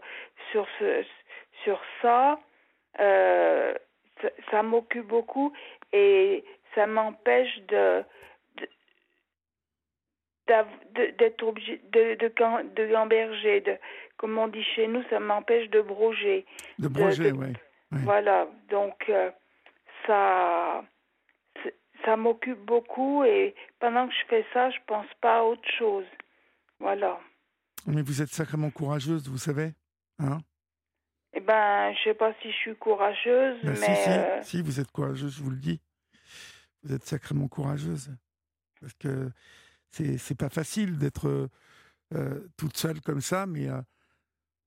sur 0.52 0.68
ce 0.80 1.04
sur 1.64 1.82
ça. 2.02 2.40
Euh, 3.00 3.74
ça, 4.52 4.64
m'occupe 4.64 5.08
beaucoup 5.08 5.54
et 5.92 6.44
ça 6.76 6.88
m'empêche 6.88 7.60
de 7.68 8.04
d'être 10.48 11.44
obligé 11.44 11.82
de 11.92 12.16
de, 12.16 12.74
de 12.76 12.92
gamberger 12.92 13.62
de 13.62 13.78
comme 14.18 14.38
on 14.38 14.48
dit 14.50 14.64
chez 14.76 14.88
nous 14.88 15.02
ça 15.10 15.20
m'empêche 15.20 15.70
de 15.70 15.82
broger. 15.82 16.46
De 16.80 16.88
broger 16.88 17.32
oui 17.32 17.54
voilà 17.92 18.48
donc 18.70 19.06
euh, 19.10 19.32
ça 20.06 20.84
ça 22.04 22.18
m'occupe 22.18 22.60
beaucoup 22.60 23.24
et 23.24 23.56
pendant 23.80 24.08
que 24.08 24.14
je 24.14 24.28
fais 24.28 24.46
ça 24.54 24.70
je 24.72 24.78
pense 24.88 25.08
pas 25.22 25.40
à 25.40 25.44
autre 25.44 25.70
chose. 25.78 26.06
Voilà. 26.80 27.20
Mais 27.88 28.02
vous 28.02 28.22
êtes 28.22 28.30
sacrément 28.30 28.70
courageuse 28.70 29.30
vous 29.30 29.38
savez 29.38 29.72
hein 30.20 30.40
eh 31.36 31.40
ben, 31.40 31.94
je 31.94 32.04
sais 32.04 32.14
pas 32.14 32.34
si 32.42 32.52
je 32.52 32.56
suis 32.56 32.76
courageuse, 32.76 33.58
ben, 33.64 33.76
mais... 33.80 34.08
Euh, 34.08 34.40
si, 34.44 34.62
vous 34.62 34.80
êtes 34.80 34.92
courageuse, 34.92 35.36
je 35.36 35.42
vous 35.42 35.50
le 35.50 35.58
dis. 35.58 35.82
Vous 36.84 36.94
êtes 36.94 37.06
sacrément 37.06 37.48
courageuse. 37.48 38.12
Parce 38.80 38.94
que 38.94 39.32
c'est, 39.90 40.38
pas 40.38 40.50
facile 40.50 40.98
d'être 40.98 41.50
euh, 42.14 42.52
toute 42.58 42.78
seule 42.78 43.02
comme 43.02 43.22
ça, 43.22 43.48
mais 43.48 43.68
euh, 43.68 43.82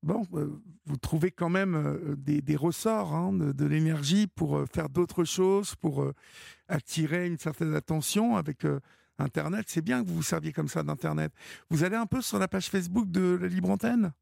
bon, 0.03 0.27
vous 0.31 0.97
trouvez 0.97 1.31
quand 1.31 1.51
même 1.51 2.17
des, 2.17 2.43
des, 2.43 2.57
ressorts, 2.57 3.15
hein, 3.15 3.33
de, 3.33 3.67
l'énergie 3.67 4.27
pour 4.27 4.65
faire 4.73 4.89
d'autres 4.89 5.25
choses, 5.25 5.77
pour 5.77 6.11
attirer 6.69 7.27
une 7.27 7.39
certaine 7.39 7.75
attention 7.75 8.37
avec 8.37 8.65
Internet. 9.19 9.67
C'est 9.69 9.83
bien 9.83 10.03
que 10.03 10.09
vous 10.09 10.17
vous 10.17 10.23
serviez 10.23 10.53
comme 10.53 10.69
ça 10.69 10.83
d'Internet. 10.83 11.33
Vous 11.71 11.85
allez 11.85 11.97
un 11.97 12.07
peu 12.07 12.23
sur 12.23 12.39
la 12.39 12.49
page 12.49 12.69
Facebook 12.69 13.09
de 13.11 13.39
la 13.41 13.49
Libre 13.49 13.71
Antenne? 13.71 14.13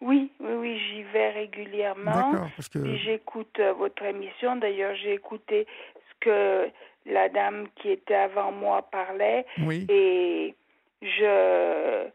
Oui, 0.00 0.32
oui, 0.40 0.78
j'y 0.78 0.97
vais 1.12 1.30
régulièrement. 1.30 2.48
Parce 2.56 2.68
que... 2.68 2.96
j'écoute 2.96 3.58
euh, 3.58 3.72
votre 3.72 4.02
émission. 4.02 4.56
D'ailleurs, 4.56 4.94
j'ai 4.96 5.14
écouté 5.14 5.66
ce 5.94 6.14
que 6.20 6.70
la 7.06 7.28
dame 7.28 7.68
qui 7.76 7.90
était 7.90 8.14
avant 8.14 8.52
moi 8.52 8.82
parlait. 8.90 9.46
Oui. 9.58 9.86
Et 9.88 10.54
je, 11.02 12.08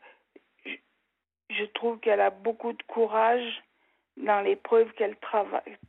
je, 1.49 1.65
trouve 1.73 1.99
qu'elle 1.99 2.21
a 2.21 2.29
beaucoup 2.29 2.73
de 2.73 2.83
courage 2.83 3.63
dans 4.17 4.41
l'épreuve 4.41 4.91
qu'elle 4.93 5.15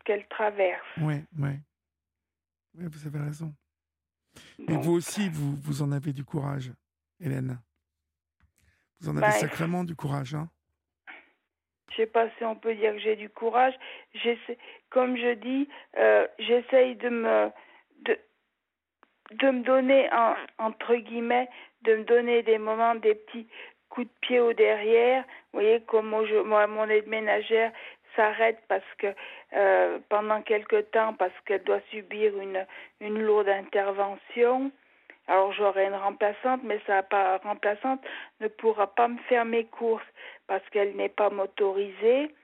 qu'elle 0.04 0.26
traverse. 0.28 0.80
Oui, 1.00 1.16
oui. 1.38 1.50
Oui, 2.76 2.87
vous 2.90 3.06
avez 3.06 3.18
raison. 3.25 3.52
Et 4.58 4.76
vous 4.76 4.92
aussi, 4.92 5.28
vous, 5.28 5.54
vous 5.54 5.82
en 5.82 5.92
avez 5.92 6.12
du 6.12 6.25
courage, 6.25 6.73
Hélène. 7.20 7.58
Vous 9.00 9.08
en 9.08 9.16
avez 9.16 9.26
bah, 9.26 9.32
sacrément 9.32 9.84
du 9.84 9.94
courage, 9.94 10.34
hein 10.34 10.49
je 11.94 12.02
sais 12.02 12.06
pas 12.06 12.28
si 12.36 12.44
on 12.44 12.56
peut 12.56 12.74
dire 12.74 12.92
que 12.92 12.98
j'ai 12.98 13.16
du 13.16 13.28
courage. 13.28 13.74
Comme 14.90 15.16
je 15.16 15.34
dis, 15.34 15.68
euh, 15.96 16.26
j'essaye 16.38 16.96
de 16.96 17.08
me 17.08 17.50
donner 19.62 20.08
entre 20.58 20.96
guillemets, 20.96 21.48
de 21.82 21.96
me 21.96 22.04
donner 22.04 22.42
des 22.42 22.58
moments, 22.58 22.94
des 22.94 23.14
petits 23.14 23.46
coups 23.88 24.06
de 24.06 24.12
pied 24.20 24.40
au 24.40 24.52
derrière. 24.52 25.22
Vous 25.52 25.60
voyez 25.60 25.80
comment 25.86 26.24
je, 26.26 26.36
moi, 26.36 26.66
mon 26.66 26.88
aide 26.88 27.06
ménagère 27.06 27.72
s'arrête 28.16 28.58
parce 28.68 28.94
que 28.98 29.08
euh, 29.54 29.98
pendant 30.08 30.42
quelque 30.42 30.80
temps 30.82 31.14
parce 31.14 31.32
qu'elle 31.46 31.62
doit 31.64 31.80
subir 31.90 32.36
une 32.38 32.64
une 33.00 33.20
lourde 33.20 33.48
intervention. 33.48 34.70
Alors 35.26 35.52
j'aurai 35.52 35.86
une 35.86 35.94
remplaçante, 35.94 36.60
mais 36.64 36.80
sa 36.86 37.02
remplaçante 37.42 38.00
ne 38.40 38.48
pourra 38.48 38.94
pas 38.94 39.08
me 39.08 39.18
faire 39.28 39.44
mes 39.44 39.64
courses 39.64 40.04
parce 40.46 40.68
qu'elle 40.70 40.96
n'est 40.96 41.08
pas 41.08 41.30
motorisée. 41.30 42.34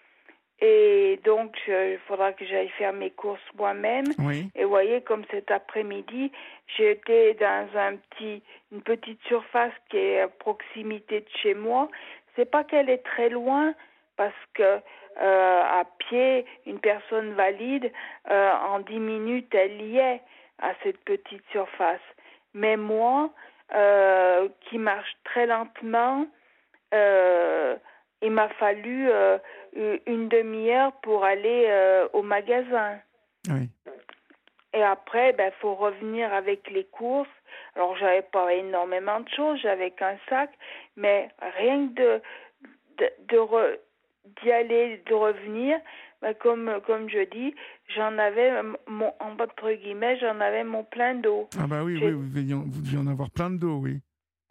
Et 0.62 1.19
donc, 1.25 1.57
il 1.69 1.99
faudra 2.07 2.33
que 2.33 2.45
j'aille 2.45 2.69
faire 2.71 2.92
mes 2.92 3.11
courses 3.11 3.40
moi-même. 3.57 4.07
Et 4.54 4.64
vous 4.64 4.71
voyez, 4.71 5.00
comme 5.00 5.25
cet 5.30 5.50
après-midi, 5.50 6.30
j'étais 6.76 7.35
dans 7.35 7.69
un 7.76 7.97
petit, 7.97 8.42
une 8.71 8.83
petite 8.83 9.23
surface 9.23 9.73
qui 9.88 9.97
est 9.97 10.21
à 10.21 10.28
proximité 10.28 11.21
de 11.21 11.28
chez 11.42 11.54
moi. 11.54 11.88
C'est 12.37 12.50
pas 12.50 12.62
qu'elle 12.64 12.90
est 12.90 13.02
très 13.04 13.30
loin, 13.30 13.75
parce 14.21 14.35
que 14.52 14.62
euh, 14.62 15.62
à 15.62 15.85
pied, 15.99 16.45
une 16.66 16.78
personne 16.78 17.33
valide, 17.33 17.90
euh, 18.30 18.52
en 18.69 18.80
dix 18.80 19.00
minutes, 19.00 19.54
elle 19.54 19.80
y 19.80 19.97
est 19.97 20.21
à 20.59 20.73
cette 20.83 21.02
petite 21.04 21.42
surface. 21.52 22.00
Mais 22.52 22.76
moi, 22.76 23.30
euh, 23.75 24.49
qui 24.69 24.76
marche 24.76 25.16
très 25.25 25.47
lentement, 25.47 26.26
euh, 26.94 27.76
il 28.23 28.30
m'a 28.30 28.49
fallu 28.50 29.09
euh, 29.11 29.38
une 30.06 30.28
demi-heure 30.28 30.92
pour 31.02 31.25
aller 31.25 31.68
au 32.12 32.23
magasin. 32.23 32.99
Oui. 33.49 33.70
et 34.75 34.82
après, 34.82 35.30
il 35.30 35.37
ben, 35.37 35.50
faut 35.61 35.75
revenir 35.75 36.32
avec 36.32 36.70
les 36.70 36.85
courses. 36.85 37.28
Alors, 37.75 37.97
j'avais 37.97 38.23
pas 38.23 38.52
énormément 38.52 39.20
de 39.20 39.28
choses, 39.30 39.59
j'avais 39.62 39.92
qu'un 39.92 40.16
sac, 40.28 40.50
mais 40.97 41.30
rien 41.56 41.88
que 41.88 42.20
de, 42.99 43.09
de, 43.28 43.78
d'y 44.42 44.52
aller, 44.52 45.02
de 45.06 45.14
revenir, 45.14 45.78
ben, 46.20 46.35
comme, 46.35 46.80
comme 46.87 47.09
je 47.09 47.25
dis, 47.30 47.54
j'en 47.97 48.18
avais, 48.18 48.62
mon, 48.87 49.12
entre 49.20 49.73
guillemets, 49.73 50.18
j'en 50.18 50.38
avais 50.40 50.64
mon 50.64 50.85
plein 50.85 51.14
d'eau. 51.14 51.49
Ah 51.59 51.66
bah 51.66 51.82
oui, 51.82 51.99
oui, 52.02 52.11
vous 52.12 52.28
deviez 52.28 52.99
en 52.99 53.06
avoir 53.06 53.30
plein 53.30 53.50
d'eau, 53.50 53.78
oui. 53.78 54.00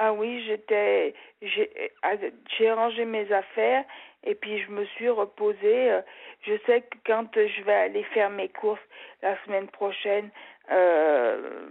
Ah 0.01 0.13
oui, 0.13 0.41
j'étais, 0.46 1.13
j'ai 1.41 2.72
rangé 2.72 3.03
mes 3.03 3.29
affaires 3.34 3.84
et 4.24 4.34
puis 4.34 4.63
je 4.63 4.72
me 4.72 4.86
suis 4.86 5.10
reposée. 5.10 5.91
Euh, 5.91 6.01
je 6.44 6.53
sais 6.65 6.82
que 6.84 6.98
quand 7.06 7.27
je 7.36 7.63
vais 7.63 7.74
aller 7.74 8.03
faire 8.06 8.29
mes 8.29 8.48
courses 8.48 8.79
la 9.22 9.36
semaine 9.44 9.68
prochaine 9.68 10.29
euh, 10.72 11.68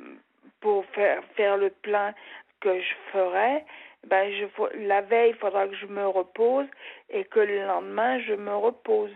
pour 0.61 0.85
faire 0.91 1.25
faire 1.37 1.57
le 1.57 1.71
plein 1.71 2.13
que 2.61 2.79
je 2.79 2.95
ferai, 3.13 3.65
ben 4.07 4.31
je 4.31 4.77
la 4.87 5.01
veille 5.01 5.31
il 5.31 5.37
faudra 5.37 5.67
que 5.67 5.77
je 5.77 5.87
me 5.87 6.07
repose 6.07 6.67
et 7.09 7.25
que 7.25 7.41
le 7.41 7.65
lendemain 7.65 8.21
je 8.21 8.35
me 8.35 8.55
repose 8.55 9.15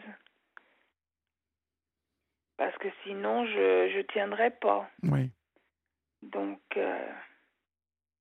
parce 2.56 2.76
que 2.78 2.88
sinon 3.04 3.44
je 3.44 3.90
je 3.94 4.00
tiendrai 4.12 4.52
pas. 4.52 4.88
Oui. 5.02 5.28
Donc. 6.22 6.60
Euh, 6.78 7.08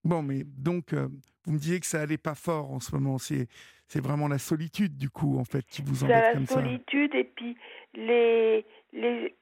Bon, 0.04 0.22
mais 0.22 0.44
donc, 0.46 0.94
euh, 0.94 1.08
vous 1.46 1.54
me 1.54 1.58
disiez 1.58 1.80
que 1.80 1.86
ça 1.86 2.02
allait 2.02 2.18
pas 2.18 2.36
fort 2.36 2.72
en 2.72 2.80
ce 2.80 2.94
moment. 2.96 3.18
C'est, 3.18 3.48
c'est 3.88 4.02
vraiment 4.02 4.28
la 4.28 4.40
solitude, 4.40 4.98
du 4.98 5.10
coup, 5.10 5.38
en 5.38 5.46
fait, 5.46 5.66
qui 5.66 5.82
vous 5.82 6.04
embête 6.04 6.34
comme 6.34 6.46
ça. 6.46 6.56
la 6.56 6.62
solitude 6.62 7.14
et 7.14 7.24
puis 7.24 7.56
les, 7.94 8.66
les, 8.94 9.36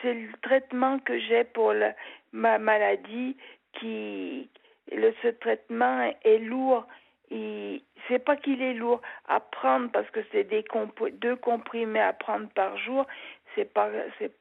c'est 0.00 0.14
le 0.14 0.32
traitement 0.42 0.98
que 1.00 1.18
j'ai 1.18 1.44
pour 1.44 1.72
ma 2.32 2.58
maladie 2.58 3.36
qui, 3.72 4.48
le, 4.92 5.12
ce 5.22 5.28
traitement 5.28 6.12
est 6.24 6.38
lourd. 6.38 6.86
Il, 7.30 7.82
c'est 8.08 8.24
pas 8.24 8.36
qu'il 8.36 8.62
est 8.62 8.74
lourd 8.74 9.02
à 9.28 9.40
prendre 9.40 9.90
parce 9.90 10.08
que 10.10 10.20
c'est 10.30 10.44
des 10.44 10.64
deux 11.20 11.36
comprimés 11.36 12.00
à 12.00 12.12
prendre 12.12 12.48
par 12.50 12.78
jour. 12.78 13.06
C'est 13.54 13.72
pas, 13.72 13.90
c'est, 14.18 14.32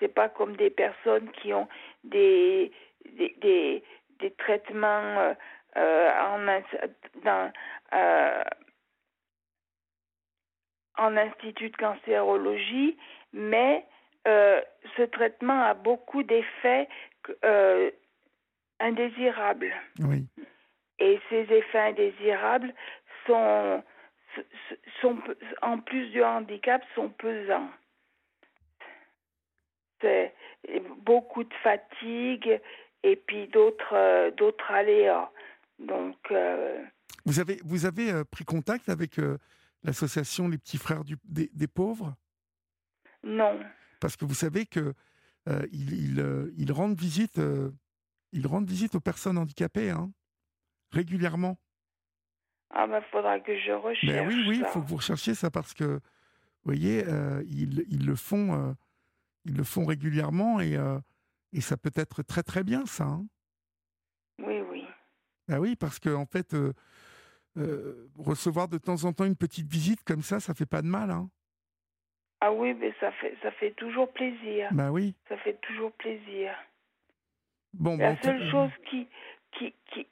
c'est 0.00 0.12
pas 0.12 0.28
comme 0.28 0.56
des 0.56 0.70
personnes 0.70 1.30
qui 1.30 1.52
ont 1.52 1.68
des, 2.02 2.72
des, 3.16 3.36
des 3.40 3.82
des 4.22 4.30
traitements 4.30 5.18
euh, 5.18 5.34
euh, 5.76 6.10
en, 6.20 6.38
dans, 7.24 7.52
euh, 7.92 8.44
en 10.96 11.16
institut 11.16 11.70
de 11.70 11.76
cancérologie, 11.76 12.96
mais 13.32 13.84
ce 14.24 15.02
traitement 15.02 15.62
a 15.62 15.74
beaucoup 15.74 16.22
d'effets 16.22 16.88
indésirables. 18.78 19.74
Oui. 19.98 20.26
Et 21.00 21.20
ces 21.28 21.52
effets 21.52 21.80
indésirables 21.90 22.72
sont, 23.26 23.82
sont, 25.00 25.18
en 25.62 25.78
plus 25.78 26.10
du 26.10 26.22
handicap, 26.22 26.82
sont 26.94 27.08
pesants. 27.08 27.70
C'est 30.00 30.32
beaucoup 30.98 31.42
de 31.42 31.54
fatigue 31.54 32.60
et 33.02 33.16
puis 33.16 33.48
d'autres 33.48 33.94
euh, 33.94 34.30
d'autres 34.32 34.70
aléas. 34.70 35.30
Donc 35.78 36.16
euh, 36.30 36.82
vous 37.24 37.40
avez 37.40 37.60
vous 37.64 37.86
avez 37.86 38.10
euh, 38.10 38.24
pris 38.24 38.44
contact 38.44 38.88
avec 38.88 39.20
l'association 39.82 40.48
Les 40.48 40.58
Petits 40.58 40.78
Frères 40.78 41.04
du, 41.04 41.16
des, 41.24 41.50
des, 41.52 41.66
pauvres? 41.66 42.14
Non. 43.24 43.58
Parce 44.00 44.16
que 44.16 44.24
vous 44.24 44.34
savez 44.34 44.66
que 44.66 44.94
ils, 45.72 46.52
ils, 46.56 46.72
rendent 46.72 46.98
visite 46.98 47.40
ils 48.32 48.46
rendent 48.46 48.68
visite 48.68 48.94
aux 48.94 49.00
personnes 49.00 49.38
handicapées 49.38 49.90
hein, 49.90 50.12
régulièrement. 50.92 51.58
Ah 52.70 52.86
ben 52.86 53.02
faudra 53.10 53.40
que 53.40 53.58
je 53.58 53.72
recherche. 53.72 54.06
Ben 54.06 54.28
oui 54.28 54.44
oui, 54.48 54.58
il 54.60 54.64
faut 54.66 54.80
que 54.80 54.86
vous 54.86 54.96
recherchiez 54.96 55.34
ça 55.34 55.50
parce 55.50 55.74
que 55.74 55.84
vous 55.84 56.00
voyez 56.64 57.04
ils, 57.48 57.84
ils, 57.88 58.06
le 58.06 58.14
font 58.14 58.76
ils 59.44 59.56
le 59.56 59.64
font 59.64 59.84
régulièrement 59.84 60.60
et 60.60 60.78
et 61.52 61.60
ça 61.60 61.76
peut 61.76 61.92
être 61.94 62.22
très 62.22 62.42
très 62.42 62.64
bien, 62.64 62.86
ça. 62.86 63.04
Hein. 63.04 63.26
oui, 64.38 64.60
oui. 64.70 64.86
Ah 65.50 65.60
oui, 65.60 65.76
parce 65.76 65.98
que 65.98 66.14
en 66.14 66.26
fait, 66.26 66.54
euh, 66.54 66.72
euh, 67.58 68.08
recevoir 68.18 68.68
de 68.68 68.78
temps 68.78 69.04
en 69.04 69.12
temps 69.12 69.24
une 69.24 69.36
petite 69.36 69.66
visite 69.66 70.02
comme 70.04 70.22
ça, 70.22 70.40
ça 70.40 70.54
fait 70.54 70.66
pas 70.66 70.82
de 70.82 70.86
mal. 70.86 71.10
Hein. 71.10 71.28
Ah 72.40 72.52
oui, 72.52 72.74
mais 72.74 72.92
ça 73.00 73.12
fait 73.12 73.36
ça 73.42 73.50
fait 73.52 73.72
toujours 73.72 74.10
plaisir. 74.12 74.68
Bah 74.72 74.90
oui. 74.90 75.14
Ça 75.28 75.36
fait 75.38 75.58
toujours 75.62 75.92
plaisir. 75.92 76.54
Bon, 77.74 77.96
La 77.96 78.20
seule 78.22 78.50
chose 78.50 78.70
qui 78.90 79.08
qui 79.52 79.74
qui 79.92 80.06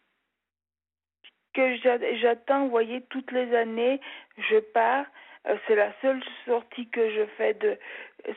que 1.52 1.76
j'attends, 2.20 2.64
vous 2.64 2.70
voyez, 2.70 3.02
toutes 3.10 3.32
les 3.32 3.54
années, 3.56 4.00
je 4.38 4.60
pars. 4.72 5.06
Euh, 5.48 5.56
c'est 5.66 5.74
la 5.74 5.92
seule 6.02 6.22
sortie 6.44 6.88
que 6.88 7.10
je 7.10 7.24
fais 7.36 7.54
de 7.54 7.78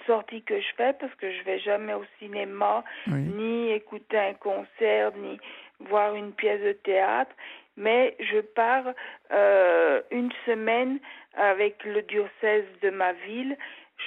sortie 0.05 0.41
que 0.43 0.59
je 0.59 0.67
fais 0.77 0.93
parce 0.93 1.13
que 1.15 1.31
je 1.31 1.43
vais 1.43 1.59
jamais 1.59 1.93
au 1.93 2.05
cinéma, 2.19 2.83
ni 3.07 3.71
écouter 3.71 4.17
un 4.17 4.33
concert, 4.33 5.11
ni 5.17 5.37
voir 5.81 6.15
une 6.15 6.31
pièce 6.31 6.61
de 6.61 6.71
théâtre. 6.71 7.31
Mais 7.75 8.15
je 8.19 8.39
pars 8.39 8.85
euh, 9.31 10.01
une 10.11 10.31
semaine 10.45 10.99
avec 11.35 11.83
le 11.83 12.01
diocèse 12.03 12.65
de 12.81 12.89
ma 12.91 13.13
ville. 13.13 13.57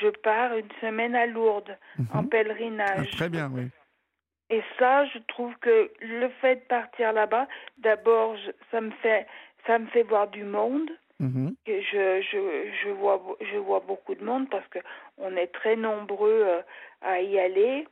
Je 0.01 0.09
pars 0.09 0.57
une 0.57 0.71
semaine 0.81 1.15
à 1.15 1.27
Lourdes 1.27 1.77
en 2.15 2.23
mhm. 2.23 2.29
pèlerinage. 2.29 3.09
Ah, 3.13 3.17
très 3.17 3.29
bien, 3.29 3.51
oui. 3.53 3.69
Et 4.49 4.63
ça, 4.79 5.05
je 5.07 5.19
trouve 5.27 5.53
que 5.61 5.91
le 6.01 6.29
fait 6.41 6.57
de 6.57 6.61
partir 6.69 7.13
là-bas, 7.13 7.49
d'abord, 7.79 8.37
ça 8.71 8.81
me 8.81 8.93
fait 9.03 9.27
ça 9.67 9.79
me 9.79 9.87
fait 9.87 10.05
voir 10.05 10.29
du 10.29 10.45
monde. 10.45 10.89
Mm-hmm. 11.21 11.55
Je, 11.67 12.21
je, 12.21 12.71
je, 12.83 12.91
vois, 12.91 13.23
je 13.41 13.57
vois 13.57 13.81
beaucoup 13.81 14.15
de 14.15 14.23
monde 14.23 14.51
parce 14.51 14.67
que 14.69 14.79
on 15.17 15.35
est 15.37 15.47
très 15.47 15.75
nombreux 15.75 16.43
euh, 16.45 16.61
à 17.01 17.23
y 17.23 17.39
aller 17.39 17.89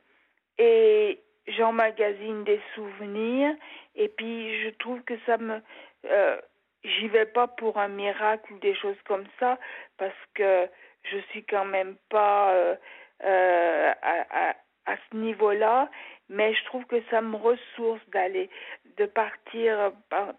et 0.59 1.19
j'emmagasine 1.47 2.43
des 2.43 2.61
souvenirs 2.75 3.55
et 3.95 4.09
puis 4.09 4.61
je 4.61 4.69
trouve 4.77 5.01
que 5.01 5.15
ça 5.25 5.37
me 5.37 5.59
euh, 6.05 6.37
j'y 6.83 7.07
vais 7.07 7.25
pas 7.25 7.47
pour 7.47 7.79
un 7.79 7.87
miracle 7.87 8.53
ou 8.53 8.59
des 8.59 8.75
choses 8.75 9.01
comme 9.07 9.25
ça 9.39 9.57
parce 9.97 10.13
que 10.35 10.67
je 11.03 11.17
suis 11.31 11.43
quand 11.45 11.65
même 11.65 11.95
pas 12.09 12.53
euh 12.53 12.75
à, 13.23 13.95
à, 14.01 14.55
à, 14.85 14.95
ce 15.09 15.15
niveau-là 15.17 15.89
mais 16.29 16.53
je 16.53 16.63
trouve 16.65 16.85
que 16.85 17.01
ça 17.09 17.21
me 17.21 17.37
ressource 17.37 18.01
d'aller 18.09 18.49
de 18.97 19.05
partir 19.05 19.93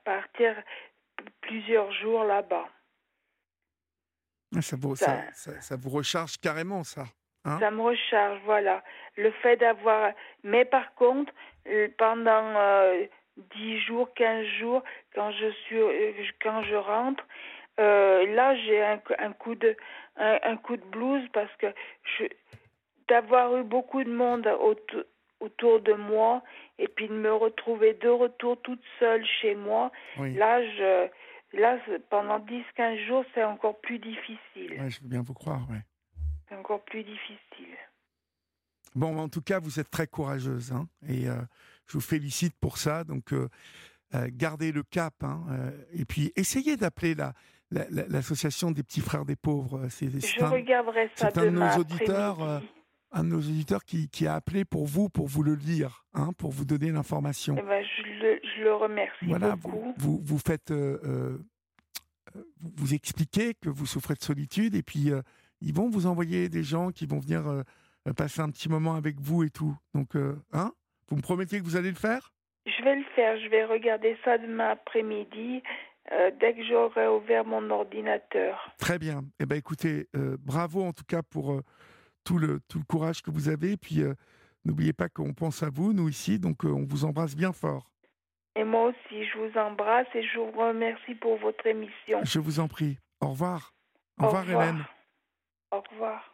partir 0.04 0.54
plusieurs 1.40 1.90
jours 1.92 2.24
là-bas. 2.24 2.68
Ah, 4.56 4.62
ça 4.62 4.76
vous, 4.80 4.96
ça, 4.96 5.22
ça, 5.32 5.76
vous 5.76 5.90
recharge 5.90 6.38
carrément, 6.38 6.82
ça. 6.82 7.04
Hein? 7.44 7.58
Ça 7.60 7.70
me 7.70 7.82
recharge, 7.82 8.40
voilà. 8.44 8.82
Le 9.16 9.30
fait 9.30 9.56
d'avoir. 9.56 10.12
Mais 10.42 10.64
par 10.64 10.94
contre, 10.94 11.32
euh, 11.68 11.88
pendant 11.98 12.54
euh, 12.56 13.04
10 13.56 13.80
jours, 13.80 14.08
15 14.14 14.46
jours, 14.58 14.82
quand 15.14 15.30
je, 15.32 15.50
suis, 15.50 15.78
euh, 15.78 16.12
quand 16.42 16.62
je 16.62 16.74
rentre, 16.74 17.24
euh, 17.78 18.26
là, 18.34 18.56
j'ai 18.56 18.82
un, 18.82 19.00
un, 19.18 19.32
coup 19.32 19.54
de, 19.54 19.76
un, 20.16 20.56
coup 20.56 20.76
de 20.76 20.84
blues 20.84 21.28
parce 21.32 21.54
que 21.56 21.66
d'avoir 23.08 23.56
eu 23.56 23.62
beaucoup 23.62 24.02
de 24.02 24.10
monde 24.10 24.46
autour, 24.60 25.02
autour 25.40 25.80
de 25.80 25.92
moi 25.92 26.42
et 26.78 26.88
puis 26.88 27.08
de 27.08 27.12
me 27.12 27.32
retrouver 27.32 27.92
de 27.94 28.08
retour 28.08 28.60
toute 28.62 28.82
seule 28.98 29.24
chez 29.40 29.54
moi, 29.54 29.92
là, 30.18 30.62
je 30.62 31.08
Là, 31.56 31.78
pendant 32.10 32.38
10-15 32.40 33.06
jours, 33.06 33.24
c'est 33.34 33.44
encore 33.44 33.80
plus 33.80 33.98
difficile. 33.98 34.78
Ouais, 34.78 34.90
je 34.90 35.00
veux 35.00 35.08
bien 35.08 35.22
vous 35.22 35.34
croire, 35.34 35.68
ouais. 35.70 35.82
C'est 36.48 36.56
encore 36.56 36.84
plus 36.84 37.02
difficile. 37.02 37.76
Bon, 38.94 39.18
en 39.18 39.28
tout 39.28 39.42
cas, 39.42 39.58
vous 39.58 39.80
êtes 39.80 39.90
très 39.90 40.06
courageuse, 40.06 40.72
hein, 40.72 40.86
et 41.06 41.28
euh, 41.28 41.36
je 41.86 41.94
vous 41.94 42.00
félicite 42.00 42.54
pour 42.60 42.78
ça. 42.78 43.04
Donc, 43.04 43.32
euh, 43.32 43.48
euh, 44.14 44.28
gardez 44.30 44.72
le 44.72 44.82
cap, 44.82 45.14
hein, 45.22 45.44
et 45.92 46.04
puis 46.04 46.32
essayez 46.36 46.76
d'appeler 46.76 47.14
la, 47.14 47.32
l'association 47.70 48.70
des 48.70 48.82
petits 48.82 49.00
frères 49.00 49.24
des 49.24 49.36
pauvres. 49.36 49.88
C'est, 49.88 50.08
je 50.08 50.44
regarderai 50.44 51.10
ça 51.14 51.28
un 51.34 51.44
de 51.44 51.50
nos 51.50 51.76
auditeurs 51.76 52.62
un 53.16 53.24
de 53.24 53.30
nos 53.30 53.38
auditeurs 53.38 53.84
qui, 53.84 54.08
qui, 54.08 54.26
a 54.26 54.34
appelé 54.34 54.64
pour 54.64 54.86
vous, 54.86 55.08
pour 55.08 55.26
vous 55.26 55.42
le 55.42 55.54
lire, 55.54 56.04
hein, 56.12 56.30
pour 56.38 56.50
vous 56.50 56.64
donner 56.64 56.92
l'information. 56.92 57.56
Eh 57.58 57.62
ben, 57.62 57.82
je, 57.82 58.02
le, 58.02 58.40
je, 58.42 58.62
le, 58.62 58.74
remercie 58.74 59.26
voilà, 59.26 59.56
beaucoup. 59.56 59.94
Vous, 59.96 60.20
vous, 60.22 60.38
faites, 60.38 60.70
euh, 60.70 60.98
euh, 61.04 61.38
vous, 62.60 62.94
expliquez 62.94 63.54
que 63.54 63.70
vous 63.70 63.86
souffrez 63.86 64.14
de 64.14 64.22
solitude 64.22 64.74
et 64.74 64.82
puis 64.82 65.10
euh, 65.10 65.22
ils 65.62 65.74
vont 65.74 65.88
vous 65.88 66.06
envoyer 66.06 66.50
des 66.50 66.62
gens 66.62 66.90
qui 66.90 67.06
vont 67.06 67.18
venir 67.18 67.42
passer 68.16 68.42
un 68.42 68.50
petit 68.50 68.68
moment 68.68 68.94
avec 68.94 69.18
vous 69.18 69.42
et 69.42 69.50
tout. 69.50 69.74
Donc, 69.94 70.10
hein, 70.52 70.72
vous 71.08 71.16
me 71.16 71.22
promettez 71.22 71.58
que 71.58 71.64
vous 71.64 71.76
allez 71.76 71.88
le 71.88 71.96
faire? 71.96 72.32
Je 72.66 72.84
vais 72.84 72.96
le 72.96 73.04
faire. 73.14 73.40
Je 73.40 73.48
vais 73.48 73.64
regarder 73.64 74.18
ça 74.22 74.36
demain 74.36 74.68
après-midi. 74.72 75.62
dès 76.38 76.54
que 76.54 76.62
j'aurai 76.68 77.08
ouvert 77.08 77.46
mon 77.46 77.70
ordinateur. 77.70 78.70
Très 78.78 78.98
bien. 78.98 79.22
Eh 79.40 79.46
ben, 79.46 79.56
écoutez, 79.56 80.08
bravo 80.12 80.82
en 80.82 80.92
tout 80.92 81.04
cas 81.08 81.22
pour 81.22 81.62
tout 82.26 82.38
le, 82.38 82.60
tout 82.68 82.78
le 82.78 82.84
courage 82.84 83.22
que 83.22 83.30
vous 83.30 83.48
avez. 83.48 83.78
puis, 83.78 84.02
euh, 84.02 84.14
N'oubliez 84.66 84.92
pas 84.92 85.08
qu'on 85.08 85.32
pense 85.32 85.62
à 85.62 85.70
vous, 85.70 85.92
nous 85.92 86.08
ici, 86.08 86.40
donc 86.40 86.64
on 86.64 86.84
vous 86.84 87.04
embrasse 87.04 87.36
bien 87.36 87.52
fort. 87.52 87.88
Et 88.56 88.64
moi 88.64 88.86
aussi, 88.86 89.24
je 89.24 89.38
vous 89.38 89.56
embrasse 89.56 90.08
et 90.12 90.24
je 90.24 90.38
vous 90.40 90.50
remercie 90.50 91.14
pour 91.14 91.36
votre 91.36 91.64
émission. 91.68 92.18
Je 92.24 92.40
vous 92.40 92.58
en 92.58 92.66
prie. 92.66 92.98
Au 93.20 93.28
revoir. 93.28 93.74
Au, 94.18 94.26
revoir, 94.26 94.50
Hélène. 94.50 94.84
Au 95.70 95.80
revoir. 95.92 96.20